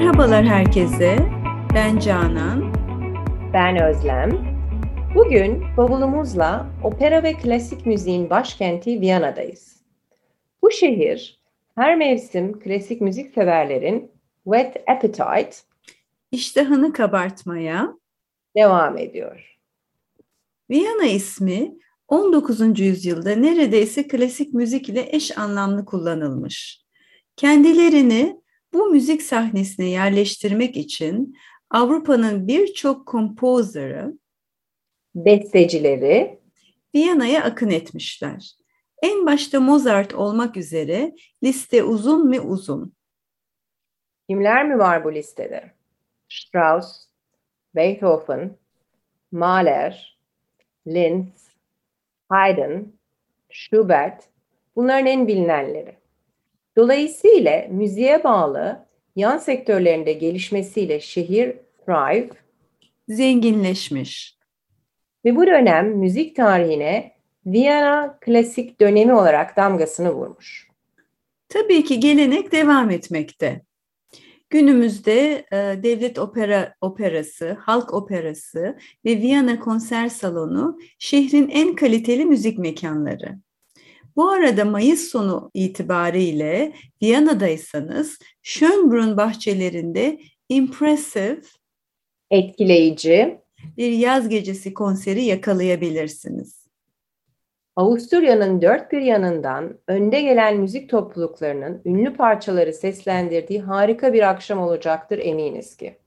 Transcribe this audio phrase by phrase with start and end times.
[0.00, 1.16] Merhabalar herkese.
[1.74, 2.74] Ben Canan.
[3.52, 4.58] Ben Özlem.
[5.14, 9.82] Bugün bavulumuzla opera ve klasik müziğin başkenti Viyana'dayız.
[10.62, 11.40] Bu şehir
[11.74, 14.10] her mevsim klasik müzik severlerin
[14.44, 15.50] wet appetite
[16.32, 17.94] iştahını kabartmaya
[18.56, 19.58] devam ediyor.
[20.70, 21.74] Viyana ismi
[22.08, 22.80] 19.
[22.80, 26.84] yüzyılda neredeyse klasik müzik ile eş anlamlı kullanılmış.
[27.36, 28.39] Kendilerini
[28.72, 31.36] bu müzik sahnesine yerleştirmek için
[31.70, 34.18] Avrupa'nın birçok kompozörü,
[35.14, 36.40] bestecileri
[36.94, 38.52] Viyana'ya akın etmişler.
[39.02, 41.14] En başta Mozart olmak üzere
[41.44, 42.94] liste uzun mu uzun.
[44.28, 45.72] Kimler mi var bu listede?
[46.28, 47.06] Strauss,
[47.74, 48.56] Beethoven,
[49.32, 50.18] Mahler,
[50.86, 51.48] Linz,
[52.28, 52.82] Haydn,
[53.50, 54.24] Schubert
[54.76, 55.99] bunların en bilinenleri.
[56.80, 58.86] Dolayısıyla müziğe bağlı
[59.16, 62.30] yan sektörlerinde gelişmesiyle şehir thrive,
[63.08, 64.38] zenginleşmiş.
[65.24, 67.12] Ve bu dönem müzik tarihine
[67.46, 70.68] Viyana klasik dönemi olarak damgasını vurmuş.
[71.48, 73.62] Tabii ki gelenek devam etmekte.
[74.50, 82.58] Günümüzde e, devlet opera operası, halk operası ve Viyana konser salonu şehrin en kaliteli müzik
[82.58, 83.38] mekanları.
[84.16, 86.72] Bu arada Mayıs sonu itibariyle
[87.02, 91.40] Viyana'daysanız Schönbrunn bahçelerinde impressive,
[92.30, 93.38] etkileyici
[93.76, 96.60] bir yaz gecesi konseri yakalayabilirsiniz.
[97.76, 105.18] Avusturya'nın dört bir yanından önde gelen müzik topluluklarının ünlü parçaları seslendirdiği harika bir akşam olacaktır
[105.18, 105.98] eminiz ki.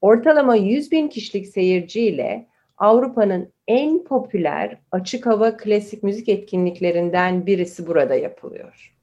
[0.00, 2.46] Ortalama 100 bin kişilik seyirciyle
[2.78, 8.96] Avrupa'nın en popüler açık hava klasik müzik etkinliklerinden birisi burada yapılıyor.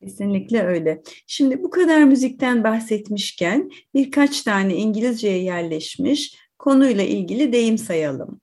[0.00, 1.02] Kesinlikle öyle.
[1.26, 8.40] Şimdi bu kadar müzikten bahsetmişken birkaç tane İngilizceye yerleşmiş konuyla ilgili deyim sayalım.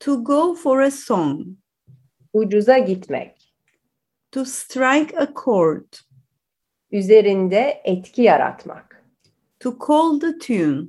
[0.00, 1.46] To go for a song.
[2.32, 3.54] Ucuza gitmek.
[4.32, 5.92] To strike a chord.
[6.90, 9.04] Üzerinde etki yaratmak.
[9.60, 10.88] To call the tune.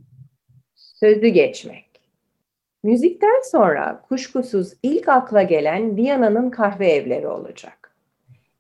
[0.75, 1.94] Sözü geçmek.
[2.85, 7.95] Müzikten sonra kuşkusuz ilk akla gelen Viyana'nın kahve evleri olacak.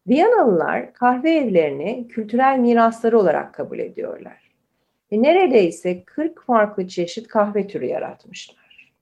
[0.07, 4.51] Viyanalılar kahve evlerini kültürel mirasları olarak kabul ediyorlar.
[5.11, 8.93] Ve neredeyse 40 farklı çeşit kahve türü yaratmışlar.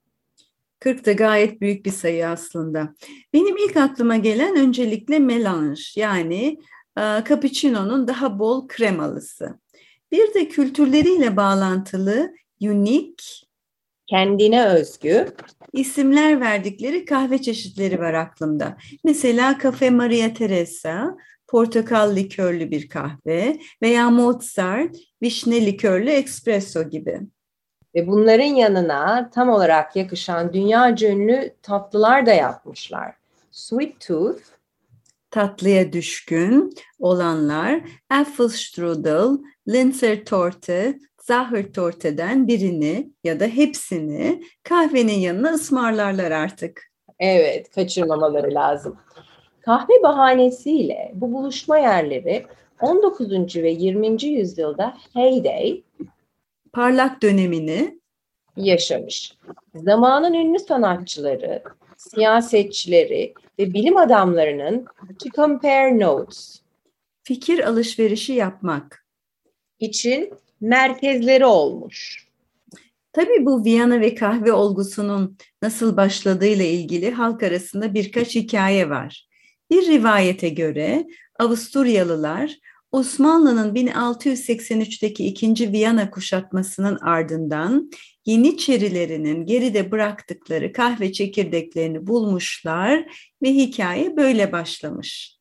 [0.80, 2.94] 40 da gayet büyük bir sayı aslında.
[3.34, 6.60] Benim ilk aklıma gelen öncelikle melange yani
[6.98, 9.60] e, cappuccino'nun daha bol kremalısı.
[10.12, 13.43] Bir de kültürleriyle bağlantılı unique,
[14.14, 15.28] kendine özgü
[15.74, 18.78] isimler verdikleri kahve çeşitleri var aklımda.
[19.04, 27.20] Mesela Cafe Maria Teresa, portakal likörlü bir kahve veya Mozart, vişne likörlü espresso gibi.
[27.96, 33.14] Ve bunların yanına tam olarak yakışan dünya ünlü tatlılar da yapmışlar.
[33.52, 34.42] Sweet Tooth,
[35.32, 39.38] tatlıya düşkün olanlar Apfelstrudel,
[39.68, 46.92] Linzer Torte, Zahırtorte'den birini ya da hepsini kahvenin yanına ısmarlarlar artık.
[47.20, 48.98] Evet, kaçırmamaları lazım.
[49.62, 52.46] Kahve bahanesiyle bu buluşma yerleri
[52.82, 53.56] 19.
[53.56, 54.24] ve 20.
[54.24, 55.84] yüzyılda heyday
[56.74, 58.00] parlak dönemini
[58.58, 59.38] yaşamış.
[59.76, 61.64] Zamanın ünlü sanatçıları,
[61.98, 64.86] siyasetçileri ve bilim adamlarının
[65.24, 66.62] to compare notes
[67.24, 69.06] fikir alışverişi yapmak
[69.80, 70.34] için
[70.64, 72.28] merkezleri olmuş.
[73.14, 79.28] Tabii bu Viyana ve kahve olgusunun nasıl başladığıyla ilgili halk arasında birkaç hikaye var.
[79.72, 81.08] Bir rivayete göre
[81.40, 82.56] Avusturyalılar
[82.92, 87.92] Osmanlı'nın 1683'teki ikinci Viyana kuşatmasının ardından
[88.26, 93.06] Yeniçerilerinin geride bıraktıkları kahve çekirdeklerini bulmuşlar
[93.44, 95.38] ve hikaye böyle başlamış.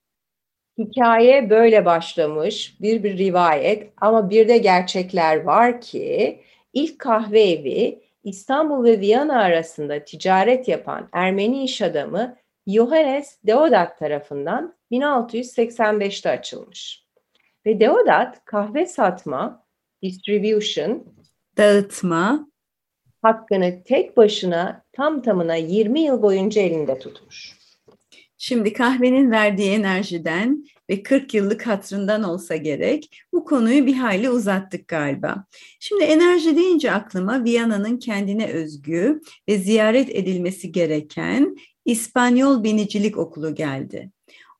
[0.78, 6.40] Hikaye böyle başlamış bir bir rivayet ama bir de gerçekler var ki
[6.72, 12.36] ilk kahve evi İstanbul ve Viyana arasında ticaret yapan Ermeni iş adamı
[12.66, 17.06] Johannes Deodat tarafından 1685'te açılmış.
[17.66, 19.66] Ve Deodat kahve satma,
[20.02, 21.04] distribution,
[21.56, 22.48] dağıtma
[23.22, 27.61] hakkını tek başına tam tamına 20 yıl boyunca elinde tutmuş.
[28.44, 34.88] Şimdi kahvenin verdiği enerjiden ve 40 yıllık hatrından olsa gerek bu konuyu bir hayli uzattık
[34.88, 35.44] galiba.
[35.80, 44.10] Şimdi enerji deyince aklıma Viyana'nın kendine özgü ve ziyaret edilmesi gereken İspanyol Binicilik Okulu geldi.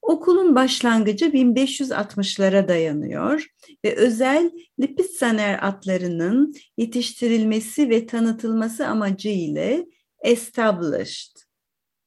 [0.03, 3.47] Okulun başlangıcı 1560'lara dayanıyor
[3.85, 4.51] ve özel
[4.81, 9.87] Lipizzaner atlarının yetiştirilmesi ve tanıtılması amacı ile
[10.25, 11.37] established.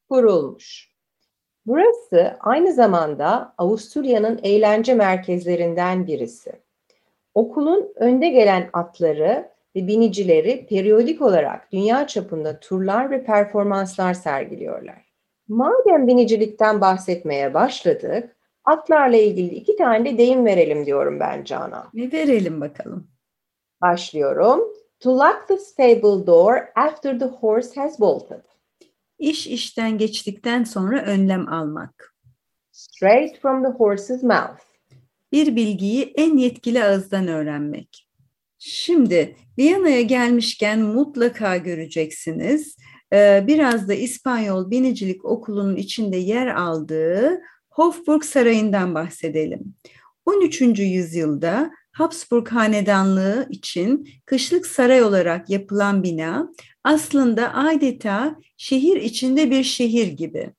[0.10, 0.95] Kurulmuş.
[1.66, 6.52] Burası aynı zamanda Avusturya'nın eğlence merkezlerinden birisi.
[7.34, 15.06] Okulun önde gelen atları ve binicileri periyodik olarak dünya çapında turlar ve performanslar sergiliyorlar.
[15.48, 18.36] Madem binicilikten bahsetmeye başladık,
[18.66, 21.90] atlarla ilgili iki tane de deyim verelim diyorum ben Canan.
[21.94, 23.08] Ne verelim bakalım.
[23.82, 24.74] Başlıyorum.
[25.00, 28.42] To lock the stable door after the horse has bolted.
[29.26, 32.16] İş işten geçtikten sonra önlem almak.
[32.72, 34.62] Straight from the horse's mouth.
[35.32, 38.08] Bir bilgiyi en yetkili ağızdan öğrenmek.
[38.60, 42.78] Şimdi Viyana'ya gelmişken mutlaka göreceksiniz.
[43.14, 49.76] Ee, biraz da İspanyol Binicilik Okulu'nun içinde yer aldığı Hofburg Sarayı'ndan bahsedelim.
[50.26, 50.62] 13.
[50.80, 56.54] yüzyılda Habsburg Hanedanlığı için kışlık saray olarak yapılan bina
[56.84, 60.50] aslında adeta şehir içinde bir şehir gibi.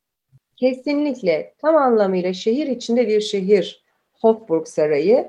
[0.56, 5.28] Kesinlikle tam anlamıyla şehir içinde bir şehir Hofburg Sarayı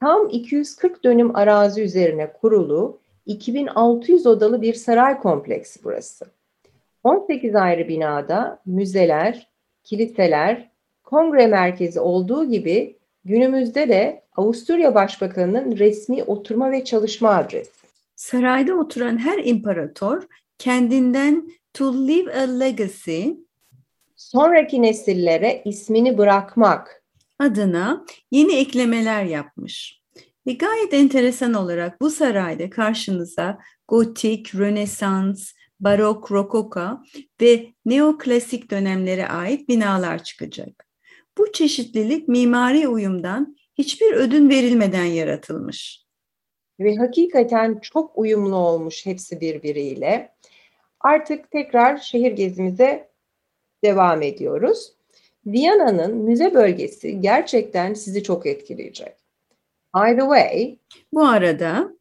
[0.00, 6.26] tam 240 dönüm arazi üzerine kurulu 2600 odalı bir saray kompleksi burası.
[7.04, 9.48] 18 ayrı binada müzeler,
[9.84, 10.70] kiliseler,
[11.04, 17.70] kongre merkezi olduğu gibi günümüzde de Avusturya Başbakanı'nın resmi oturma ve çalışma adresi.
[18.16, 20.22] Sarayda oturan her imparator
[20.58, 23.22] kendinden to leave a legacy
[24.16, 27.02] sonraki nesillere ismini bırakmak
[27.38, 30.02] adına yeni eklemeler yapmış.
[30.46, 33.58] Ve gayet enteresan olarak bu sarayda karşınıza
[33.88, 37.02] gotik, rönesans, barok, rokoka
[37.40, 40.85] ve neoklasik dönemlere ait binalar çıkacak.
[41.38, 46.06] Bu çeşitlilik mimari uyumdan hiçbir ödün verilmeden yaratılmış.
[46.80, 50.34] Ve hakikaten çok uyumlu olmuş hepsi birbiriyle.
[51.00, 53.08] Artık tekrar şehir gezimize
[53.84, 54.92] devam ediyoruz.
[55.46, 59.14] Viyana'nın müze bölgesi gerçekten sizi çok etkileyecek.
[59.96, 60.78] By the way,
[61.12, 61.96] bu arada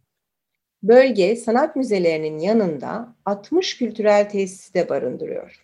[0.84, 5.62] bölge sanat müzelerinin yanında 60 kültürel tesisi de barındırıyor.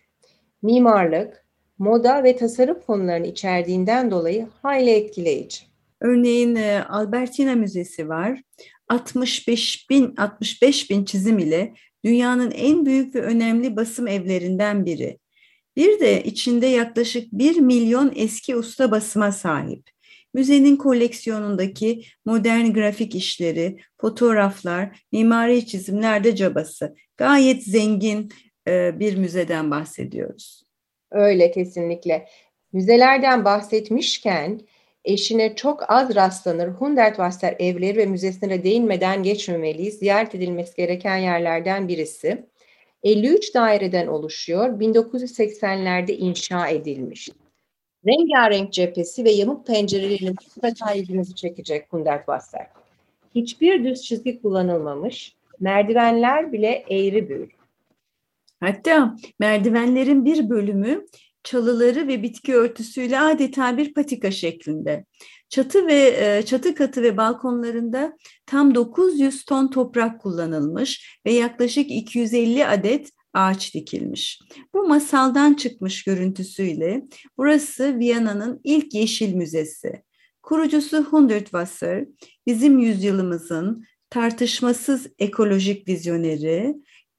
[0.62, 1.46] Mimarlık,
[1.78, 5.60] moda ve tasarım konularını içerdiğinden dolayı hayli etkileyici.
[6.00, 8.42] Örneğin e, Albertina Müzesi var.
[8.88, 11.74] 65 bin 65 bin çizim ile
[12.04, 15.18] dünyanın en büyük ve önemli basım evlerinden biri.
[15.76, 19.90] Bir de içinde yaklaşık 1 milyon eski usta basıma sahip.
[20.34, 26.94] Müzenin koleksiyonundaki modern grafik işleri, fotoğraflar, mimari çizimler de cabası.
[27.16, 28.32] Gayet zengin
[28.68, 30.62] e, bir müzeden bahsediyoruz.
[31.12, 32.28] Öyle kesinlikle.
[32.72, 34.60] Müzelerden bahsetmişken
[35.04, 39.98] eşine çok az rastlanır Hundertwasser evleri ve müzesine değinmeden geçmemeliyiz.
[39.98, 42.46] Ziyaret edilmesi gereken yerlerden birisi.
[43.02, 44.80] 53 daireden oluşuyor.
[44.80, 47.28] 1980'lerde inşa edilmiş.
[48.06, 50.94] Rengarenk cephesi ve yamuk pencereleriyle mutlaka
[51.34, 52.66] çekecek Hundertwasser.
[53.34, 55.36] Hiçbir düz çizgi kullanılmamış.
[55.60, 57.61] Merdivenler bile eğri büğür.
[58.62, 61.06] Hatta merdivenlerin bir bölümü
[61.44, 65.04] çalıları ve bitki örtüsüyle adeta bir patika şeklinde.
[65.48, 68.16] Çatı ve e, çatı katı ve balkonlarında
[68.46, 74.40] tam 900 ton toprak kullanılmış ve yaklaşık 250 adet ağaç dikilmiş.
[74.74, 77.02] Bu masaldan çıkmış görüntüsüyle
[77.38, 80.02] burası Viyana'nın ilk yeşil müzesi.
[80.42, 82.04] Kurucusu Hundertwasser,
[82.46, 86.74] bizim yüzyılımızın tartışmasız ekolojik vizyoneri,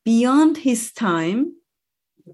[0.06, 1.46] beyond his time,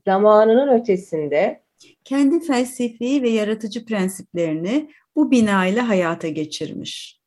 [0.06, 1.62] zamanının ötesinde
[2.04, 7.20] kendi felsefi ve yaratıcı prensiplerini bu bina ile hayata geçirmiş.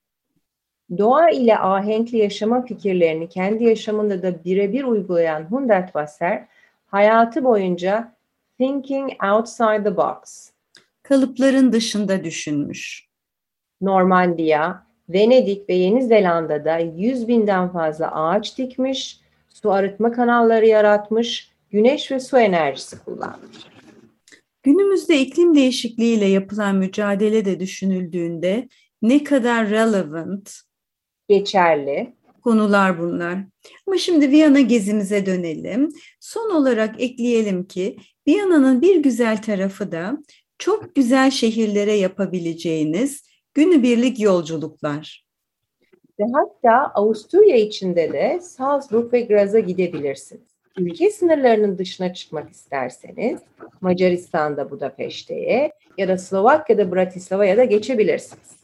[0.98, 6.46] Doğa ile ahenkli yaşama fikirlerini kendi yaşamında da birebir uygulayan Hundertwasser,
[6.86, 8.16] hayatı boyunca
[8.58, 10.50] thinking outside the box,
[11.02, 13.08] kalıpların dışında düşünmüş.
[13.80, 19.21] Normandiya, Venedik ve Yeni Zelanda'da 100 binden fazla ağaç dikmiş,
[19.62, 23.56] su arıtma kanalları yaratmış, güneş ve su enerjisi kullanmış.
[24.62, 28.68] Günümüzde iklim değişikliğiyle yapılan mücadele de düşünüldüğünde
[29.02, 30.60] ne kadar relevant,
[31.28, 33.38] geçerli konular bunlar.
[33.86, 35.88] Ama şimdi Viyana gezimize dönelim.
[36.20, 37.96] Son olarak ekleyelim ki
[38.28, 40.18] Viyana'nın bir güzel tarafı da
[40.58, 45.24] çok güzel şehirlere yapabileceğiniz günübirlik yolculuklar.
[46.22, 53.40] Ve hatta Avusturya içinde de Salzburg ve Graz'a gidebilirsiniz ülke sınırlarının dışına çıkmak isterseniz
[53.80, 58.56] Macaristan'da Budapeşte'ye, ya da Slovak ya da Bratislava'ya da geçebilirsiniz.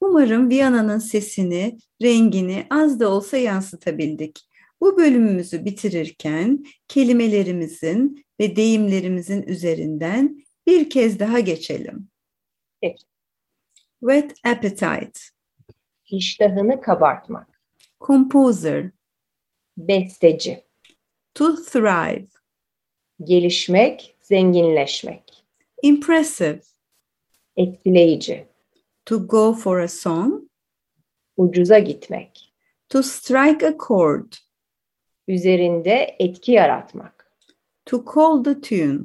[0.00, 4.48] Umarım Viyana'nın sesini, rengini az da olsa yansıtabildik.
[4.80, 12.08] Bu bölümümüzü bitirirken kelimelerimizin ve deyimlerimizin üzerinden bir kez daha geçelim.
[12.82, 13.00] Geç.
[14.00, 15.20] Wet appetite,
[16.12, 17.60] İştahını kabartmak,
[18.00, 18.90] composer,
[19.76, 20.64] besteci,
[21.34, 22.26] to thrive,
[23.24, 25.44] gelişmek, zenginleşmek,
[25.82, 26.60] impressive,
[27.56, 28.46] etkileyici,
[29.04, 30.42] to go for a song,
[31.36, 32.52] ucuza gitmek,
[32.88, 34.32] to strike a chord,
[35.28, 37.32] üzerinde etki yaratmak,
[37.84, 39.00] to call the tune,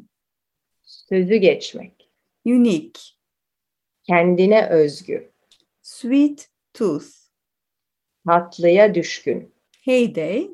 [0.84, 2.10] sözü geçmek,
[2.46, 3.02] unique,
[4.04, 5.32] kendine özgü,
[5.82, 7.08] sweet tooth,
[8.28, 10.50] tatlıya düşkün, heyday,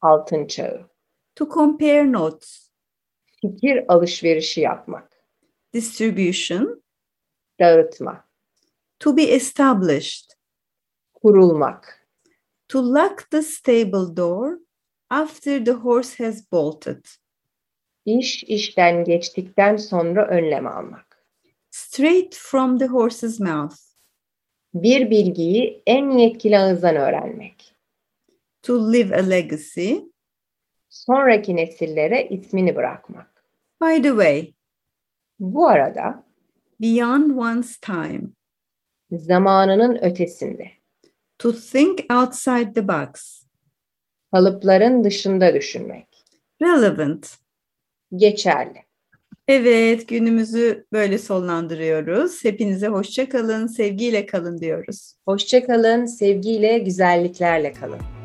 [0.00, 0.90] altın çağı,
[1.34, 2.70] to compare notes,
[3.40, 5.24] fikir alışverişi yapmak,
[5.72, 6.82] distribution,
[7.60, 8.28] dağıtma,
[8.98, 10.30] to be established,
[11.14, 12.08] kurulmak,
[12.68, 14.58] to lock the stable door
[15.10, 17.04] after the horse has bolted,
[18.04, 21.26] iş işten geçtikten sonra önlem almak,
[21.70, 23.89] straight from the horse's mouth,
[24.74, 27.74] bir bilgiyi en yetkili ağızdan öğrenmek,
[28.62, 29.94] to leave a legacy.
[30.88, 33.44] sonraki nesillere ismini bırakmak.
[33.82, 34.52] By the way,
[35.38, 36.24] Bu arada
[36.80, 38.20] beyond one's time,
[39.12, 40.70] zamanının ötesinde,
[41.38, 43.42] to think outside the box,
[44.32, 46.24] kalıpların dışında düşünmek,
[46.62, 47.38] relevant.
[48.16, 48.89] geçerli.
[49.52, 52.44] Evet, günümüzü böyle sonlandırıyoruz.
[52.44, 55.14] Hepinize hoşça kalın, sevgiyle kalın diyoruz.
[55.26, 58.19] Hoşça kalın, sevgiyle, güzelliklerle kalın.